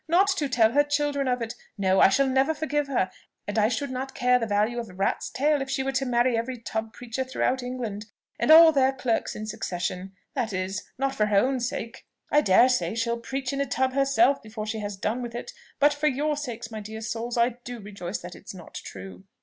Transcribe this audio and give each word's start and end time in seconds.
not 0.07 0.27
to 0.29 0.49
tell 0.49 0.71
her 0.71 0.81
children 0.83 1.27
of 1.27 1.43
it! 1.43 1.53
No, 1.77 1.99
I 2.01 2.05
never 2.25 2.55
shall 2.55 2.59
forgive 2.59 2.87
her, 2.87 3.11
and 3.47 3.59
I 3.59 3.67
should 3.67 3.91
not 3.91 4.15
care 4.15 4.39
the 4.39 4.47
value 4.47 4.79
of 4.79 4.89
a 4.89 4.95
rat's 4.95 5.29
tail 5.29 5.61
if 5.61 5.69
she 5.69 5.83
were 5.83 5.91
to 5.91 6.07
marry 6.07 6.35
every 6.35 6.57
tub 6.57 6.91
preacher 6.91 7.23
throughout 7.23 7.61
England, 7.61 8.07
and 8.39 8.49
all 8.49 8.71
their 8.71 8.93
clerks 8.93 9.35
in 9.35 9.45
succession 9.45 10.13
that 10.33 10.53
is, 10.53 10.85
not 10.97 11.13
for 11.13 11.27
her 11.27 11.37
own 11.37 11.59
sake. 11.59 12.03
I 12.31 12.41
dare 12.41 12.67
say 12.67 12.95
she'll 12.95 13.19
preach 13.19 13.53
in 13.53 13.61
a 13.61 13.67
tub 13.67 13.93
herself 13.93 14.41
before 14.41 14.65
she 14.65 14.79
has 14.79 14.97
done 14.97 15.21
with 15.21 15.35
it; 15.35 15.53
but 15.79 15.93
for 15.93 16.07
your 16.07 16.35
sakes, 16.35 16.71
my 16.71 16.79
dear 16.79 17.01
souls, 17.01 17.37
I 17.37 17.49
do 17.63 17.79
rejoice 17.79 18.17
that 18.21 18.33
it 18.33 18.45
is 18.47 18.55
not 18.55 18.73
true." 18.73 19.25